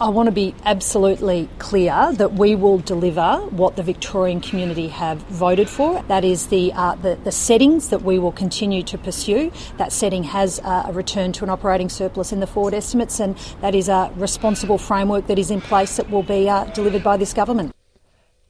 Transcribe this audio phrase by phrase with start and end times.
[0.00, 5.24] I want to be absolutely clear that we will deliver what the Victorian community have
[5.32, 6.02] voted for.
[6.08, 9.52] That is the, uh, the, the, settings that we will continue to pursue.
[9.78, 13.36] That setting has uh, a return to an operating surplus in the forward estimates, and
[13.60, 17.16] that is a responsible framework that is in place that will be uh, delivered by
[17.16, 17.72] this government.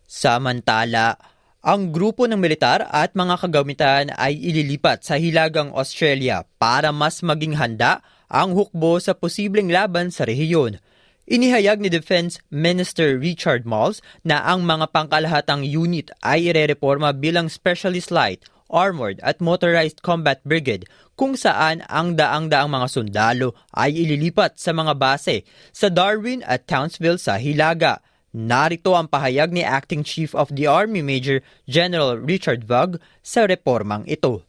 [0.06, 1.14] Samantala,
[1.62, 7.58] ang grupo ng militar at mga kagamitan ay ililipat sa Hilagang Australia para mas maging
[7.58, 10.78] handa ang hukbo sa posibleng laban sa rehiyon.
[11.26, 18.14] Inihayag ni Defense Minister Richard Malls na ang mga pangkalahatang unit ay irereforma bilang Specialist
[18.14, 20.86] Light, Armored at Motorized Combat Brigade
[21.18, 25.42] kung saan ang daang-daang mga sundalo ay ililipat sa mga base
[25.74, 27.98] sa Darwin at Townsville sa Hilaga.
[28.30, 34.06] Narito ang pahayag ni Acting Chief of the Army Major General Richard Vug sa reformang
[34.06, 34.46] ito.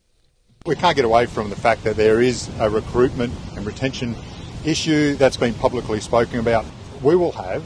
[0.70, 4.14] We can't get away from the fact that there is a recruitment and retention
[4.68, 6.68] issue that's been publicly spoken about.
[7.02, 7.64] We will have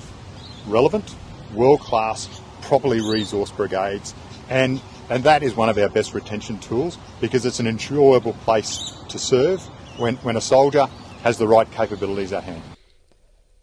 [0.69, 1.15] relevant,
[1.53, 2.29] world class,
[2.61, 4.13] properly resourced brigades,
[4.49, 4.79] and,
[5.09, 9.17] and that is one of our best retention tools because it's an enjoyable place to
[9.17, 9.59] serve
[9.97, 10.85] when, when a soldier
[11.25, 12.61] has the right capabilities at hand.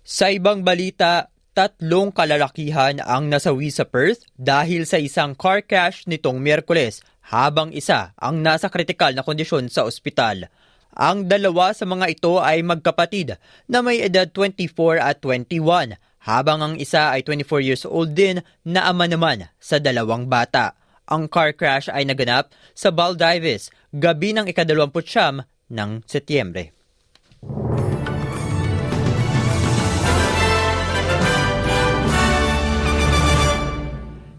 [0.02, 6.40] Sa ibang balita, tatlong kalalakihan ang nasawi sa Perth dahil sa isang car crash nitong
[6.40, 10.48] Miyerkules habang isa ang nasa kritikal na kondisyon sa ospital.
[10.96, 13.36] Ang dalawa sa mga ito ay magkapatid
[13.68, 18.88] na may edad 24 at 21, habang ang isa ay 24 years old din na
[18.88, 20.72] ama naman sa dalawang bata.
[21.08, 26.72] Ang car crash ay naganap sa Baldivis, gabi ng ikadalawamputsyam ng Setyembre.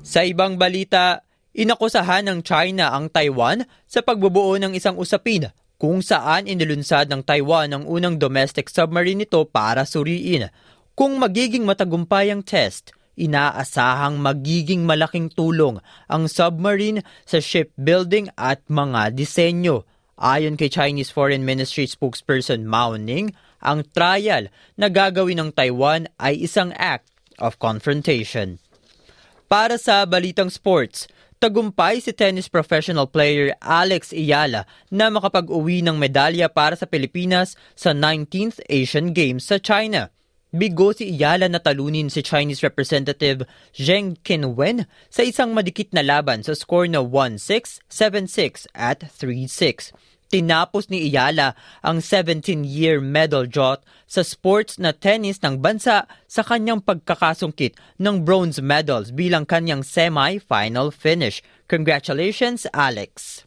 [0.10, 1.22] Sa ibang balita,
[1.54, 7.72] inakusahan ng China ang Taiwan sa pagbubuo ng isang usapin kung saan inilunsad ng Taiwan
[7.72, 10.51] ang unang domestic submarine nito para suriin.
[10.91, 15.79] Kung magiging matagumpay ang test, inaasahang magiging malaking tulong
[16.12, 19.88] ang submarine sa shipbuilding at mga disenyo.
[20.19, 23.31] Ayon kay Chinese Foreign Ministry spokesperson Mao Ning,
[23.63, 27.07] ang trial na gagawin ng Taiwan ay isang act
[27.39, 28.59] of confrontation.
[29.47, 31.07] Para sa Balitang Sports,
[31.39, 37.95] Tagumpay si tennis professional player Alex Iyala na makapag-uwi ng medalya para sa Pilipinas sa
[37.95, 40.11] 19th Asian Games sa China.
[40.51, 46.44] Bigo si Iyala na talunin si Chinese representative Zheng Qinwen sa isang madikit na laban
[46.44, 49.95] sa score na 1-6, 7-6 at 3-6.
[50.29, 56.86] Tinapos ni Iyala ang 17-year medal drought sa sports na tennis ng bansa sa kanyang
[56.86, 61.42] pagkakasungkit ng bronze medals bilang kanyang semi-final finish.
[61.65, 63.42] Congratulations, Alex!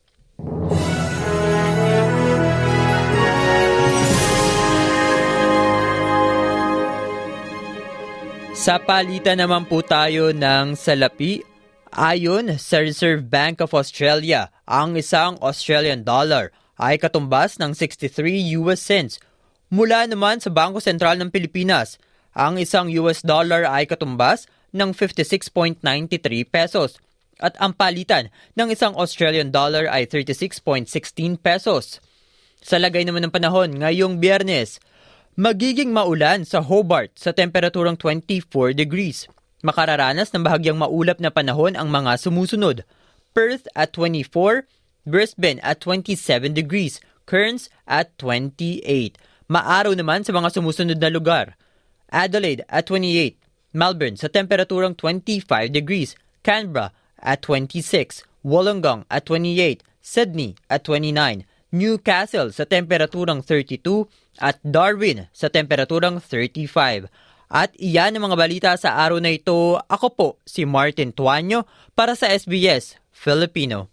[8.59, 11.47] Sa palitan naman po tayo ng salapi.
[11.93, 16.49] Ayon sa Reserve Bank of Australia, ang isang Australian dollar
[16.83, 19.23] ay katumbas ng 63 US cents.
[19.71, 22.03] Mula naman sa Bangko Sentral ng Pilipinas,
[22.35, 25.79] ang isang US dollar ay katumbas ng 56.93
[26.51, 26.99] pesos
[27.39, 30.91] at ang palitan ng isang Australian dollar ay 36.16
[31.39, 32.03] pesos.
[32.59, 34.83] Sa lagay naman ng panahon ngayong biyernes,
[35.33, 39.33] Magiging maulan sa Hobart sa temperaturang 24 degrees.
[39.65, 42.85] Makararanas ng bahagyang maulap na panahon ang mga sumusunod.
[43.33, 44.69] Perth at 24,
[45.03, 49.19] Brisbane at 27 degrees, Cairns at 28.
[49.51, 51.59] Maaraw naman sa mga sumusunod na lugar.
[52.13, 53.37] Adelaide at 28,
[53.73, 56.15] Melbourne sa temperaturang 25 degrees,
[56.45, 64.05] Canberra at 26, Wollongong at 28, Sydney at 29, Newcastle sa temperaturang 32
[64.45, 67.09] at Darwin sa temperaturang 35.
[67.53, 69.77] At iyan ang mga balita sa araw na ito.
[69.89, 73.93] Ako po si Martin Tuanyo para sa SBS Filipino.